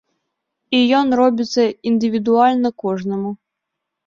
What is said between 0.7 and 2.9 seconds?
І ён робіцца індывідуальна